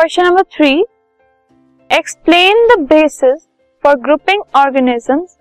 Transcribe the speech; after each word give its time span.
Question 0.00 0.24
number 0.24 0.42
three 0.42 0.70
explain 1.90 2.66
the 2.68 2.78
basis 2.80 3.40
for 3.84 3.94
grouping 3.94 4.42
organisms 4.56 5.36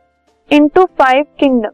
into 0.51 0.83
five 0.99 1.23
kingdom 1.39 1.71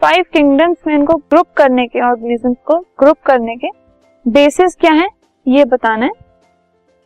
five 0.00 0.24
kingdoms 0.32 0.76
में 0.86 0.94
इनको 0.94 1.14
group 1.14 1.46
करने 1.56 1.86
के 1.86 2.00
organisms 2.00 2.56
को 2.66 2.78
group 3.00 3.18
करने 3.26 3.56
के 3.56 3.68
बेसिस 4.26 4.74
क्या 4.74 4.92
है? 4.92 5.06
ये 5.46 5.64
बताना 5.64 6.06
है। 6.06 6.10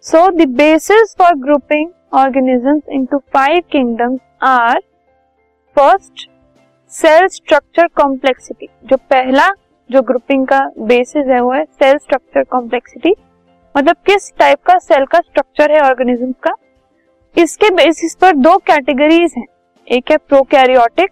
So 0.05 0.27
the 0.31 0.49
basis 0.49 1.15
for 1.19 1.35
grouping 1.35 1.91
organisms 2.15 2.89
into 2.89 3.19
five 3.19 3.63
kingdoms 3.73 4.21
are 4.43 4.81
first 5.77 6.29
cell 6.93 7.29
structure 7.29 7.87
complexity 7.87 8.69
जो 8.85 8.97
पहला, 8.97 9.51
जो 9.91 10.03
ग्रुपिंग 10.03 10.47
का 10.47 10.69
बेसिस 10.79 11.27
है, 11.27 11.41
वो 11.41 11.53
है 11.53 11.65
सेल 11.65 11.99
स्ट्रक्चर 11.99 12.43
कॉम्प्लेक्सिटी 12.43 13.15
मतलब 13.79 13.97
किस 14.07 14.31
टाइप 14.39 14.59
का 14.67 14.77
सेल 14.79 15.05
का 15.05 15.19
स्ट्रक्चर 15.21 15.73
है 15.73 15.81
ऑर्गेनिज्म 15.81 16.33
का? 16.43 16.53
इसके 17.37 17.69
बेसिस 17.71 18.15
पर 18.15 18.33
दो 18.37 18.57
कैटेगरीज 18.61 19.35
हैं। 19.37 19.45
एक 19.89 20.11
है 20.11 20.17
प्रोकैरियोटिक 20.19 21.11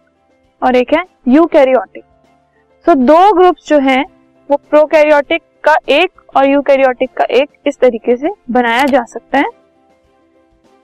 और 0.62 0.76
एक 0.76 0.94
है 0.94 1.04
यूकैरियोटिक 1.28 2.04
सो 2.86 2.92
so, 2.92 2.98
दो 2.98 3.32
ग्रुप्स 3.32 3.68
जो 3.68 3.78
हैं 3.78 4.04
वो 4.50 4.56
प्रोकैरियोटिक 4.70 5.42
का 5.64 5.76
एक 5.90 6.36
और 6.36 6.48
यूकैरियोटिक 6.48 7.12
का 7.12 7.24
एक 7.32 7.48
इस 7.66 7.78
तरीके 7.78 8.16
से 8.16 8.32
बनाया 8.50 8.84
जा 8.86 9.04
सकता 9.04 9.38
है। 9.38 9.50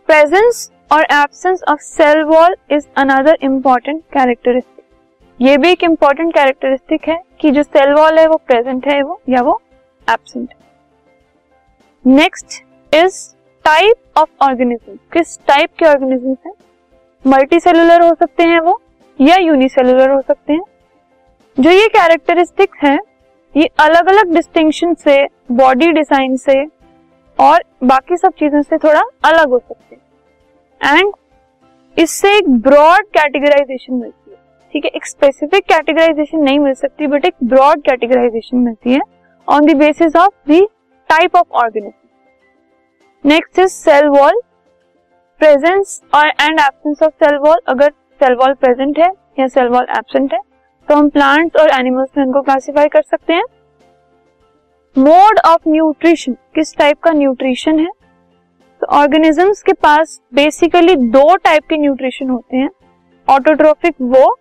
प्रेजेंस 0.08 0.70
और 0.92 1.06
absence 1.12 1.62
of 1.68 1.80
cell 1.80 2.22
wall 2.24 2.56
is 2.72 2.86
another 2.98 3.38
important 3.42 4.02
characteristic 4.12 4.84
ये 5.40 5.56
भी 5.56 5.70
एक 5.70 5.84
इंपॉर्टेंट 5.84 6.34
कैरेक्टरिस्टिक 6.34 7.08
है 7.08 7.22
कि 7.40 7.50
जो 7.50 7.62
सेल 7.64 7.92
वॉल 7.92 8.18
है 8.18 8.26
वो 8.28 8.40
प्रेजेंट 8.46 8.88
है 8.88 9.02
वो 9.02 9.20
या 9.28 9.42
वो 9.42 9.60
एब्सेंट 10.08 10.48
है। 10.50 10.60
Next 12.04 12.62
is 12.92 13.16
type 13.64 14.18
of 14.18 14.28
organism 14.42 14.96
किस 15.12 15.38
टाइप 15.38 15.70
के 15.78 15.86
ऑर्गेनिज्म 15.86 16.36
है? 16.46 16.52
मल्टी 17.24 17.56
हो 17.56 18.14
सकते 18.14 18.42
हैं 18.42 18.58
वो, 18.60 18.80
या 19.18 19.36
यूनिसेलुलर 19.36 20.10
हो 20.10 20.20
सकते 20.20 20.52
हैं। 20.52 20.62
जो 21.56 21.70
ये 21.70 21.86
कैरेक्टरिस्टिक 21.88 22.74
है, 22.84 22.98
ये 23.54 23.68
अलग 23.80 24.08
अलग 24.08 24.34
डिस्टिंक्शन 24.34 24.94
से 24.94 25.16
बॉडी 25.52 25.90
डिज़ाइन 25.92 26.36
से, 26.36 26.64
और 27.38 27.62
बाकी 27.84 28.16
सब 28.16 28.32
चीज़ों 28.38 28.62
से 28.62 28.78
थोड़ा 28.78 29.02
अलग 29.24 29.48
हो 29.48 29.58
सकते 29.58 29.94
हैं। 29.94 30.98
एंड 30.98 31.12
इससे 31.96 32.36
एक 32.36 32.48
ब्रॉड 32.60 33.06
कैटेगराइजेशन 33.08 33.94
मिलती 33.94 34.30
है। 34.30 34.36
ठीक 34.74 34.84
है, 34.84 34.90
एक 34.90 35.06
स्पेसिफिक 35.06 35.64
कैटेगराइजेशन 35.64 36.38
नहीं 36.38 36.58
मिल 36.58 36.74
सकती 36.74 37.06
बट 37.06 37.24
एक 37.24 37.34
ब्रॉड 37.44 37.82
कैटेगराइजेशन 37.82 38.56
मिलती 38.58 38.92
है। 38.92 39.00
On 39.48 39.66
the 39.66 39.76
basis 39.78 40.16
of 40.16 40.50
the 40.50 40.66
type 41.12 41.36
of 41.36 41.58
organism 41.64 43.28
next 43.28 43.58
is 43.58 43.72
cell 43.72 44.08
wall 44.10 44.40
presence 45.40 46.00
और 46.14 46.28
and 46.28 46.60
absence 46.60 47.02
of 47.02 47.12
cell 47.24 47.36
wall 47.38 47.60
अगर 47.68 47.90
सेल 48.20 48.34
वॉल 48.34 48.54
प्रेजेंट 48.54 48.98
है 48.98 49.12
या 49.38 49.46
सेल 49.48 49.68
वॉल 49.68 49.86
एबसेंट 49.96 50.32
है 50.34 50.40
तो 50.88 50.94
हम 50.94 51.08
प्लांट्स 51.08 51.60
और 51.60 51.70
एनिमल्स 51.70 52.08
में 52.18 52.24
इनको 52.24 52.40
क्लासिफाई 52.42 52.88
कर 52.88 53.02
सकते 53.02 53.32
हैं. 53.32 53.42
मोड 54.96 55.38
ऑफ़ 55.46 55.68
न्यूट्रिशन 55.68 56.32
किस 56.54 56.76
टाइप 56.76 56.98
का 56.98 57.10
न्यूट्रिशन 57.10 57.78
है? 57.78 57.90
तो 58.80 58.86
ऑर्गेनिजम्स 58.96 59.62
के 59.62 59.72
पास 59.72 60.20
बेसिकली 60.34 60.96
दो 60.96 61.36
टाइप 61.36 61.66
के 61.68 61.76
न्यूट्रिशन 61.76 62.30
होते 62.30 62.56
हैं. 62.56 62.68
ऑटोट्रोफिक 63.28 63.94
वो, 64.02 64.36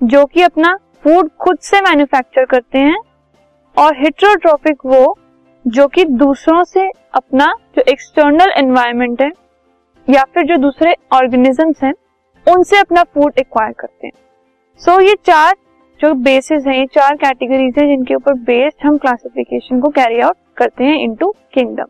जो 0.00 0.24
कि 0.24 0.42
अपना 0.42 0.74
फ़ूड 1.04 1.30
खुद 1.40 1.58
से 1.58 1.80
मैन्युफैक्चर 1.80 2.44
करते 2.44 2.78
हैं. 2.78 2.98
और 3.76 3.96
हिट्रोट्रोफिक 3.98 4.86
वो 4.86 5.18
जो 5.66 5.86
कि 5.88 6.04
दूसरों 6.04 6.64
से 6.64 6.88
अपना 7.14 7.46
जो 7.76 7.82
एक्सटर्नल 7.88 8.50
एनवायरमेंट 8.56 9.22
है 9.22 9.30
या 10.08 10.22
फिर 10.24 10.44
जो 10.44 10.56
दूसरे 10.56 10.94
ऑर्गेनिजम्स 11.12 11.82
हैं 11.84 11.92
उनसे 12.46 12.78
अपना 12.78 13.02
फ़ूड 13.04 13.32
एक्वायर 13.38 13.72
करते 13.72 14.06
हैं। 14.06 14.12
सो 14.80 14.92
so, 14.92 15.00
ये 15.00 15.14
चार 15.26 15.56
जो 16.00 16.12
बेसिस 16.14 16.66
हैं 16.66 16.74
ये 16.74 16.86
चार 16.86 17.16
कैटेगरीज 17.16 17.78
हैं 17.78 17.88
जिनके 17.88 18.14
ऊपर 18.14 18.34
बेस्ड 18.34 18.86
हम 18.86 18.98
क्लासिफिकेशन 18.98 19.80
को 19.80 19.88
कैरी 19.88 20.20
आउट 20.20 20.36
करते 20.56 20.84
हैं 20.84 20.98
into 21.00 21.34
kingdom 21.54 21.86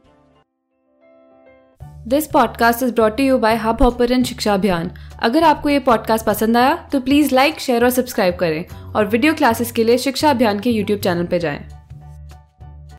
this 2.08 2.26
podcast 2.26 2.82
is 2.82 2.94
brought 2.94 3.20
you 3.20 3.38
by 3.38 3.56
hub 3.56 3.82
hopper 3.82 4.22
Shiksha 4.22 4.54
Abhiyan 4.54 4.90
अगर 5.22 5.42
आपको 5.42 5.68
ये 5.68 5.78
पॉडकास्ट 5.78 6.26
पसंद 6.26 6.56
आया 6.56 6.74
तो 6.92 7.00
प्लीज़ 7.00 7.34
लाइक 7.34 7.60
शेयर 7.60 7.84
और 7.84 7.90
सब्सक्राइब 7.90 8.36
करें। 8.36 8.64
और 8.94 9.06
वीडियो 9.06 9.34
क्लासेस 9.34 9.72
के 9.72 9.84
लिए 9.84 9.98
शिक्षा 9.98 10.30
अभियान 10.30 10.60
के 10.60 10.70
यूट्यूब 10.70 11.00
चैनल 11.00 11.26
पर 11.26 11.38
जाएँ। 11.38 11.75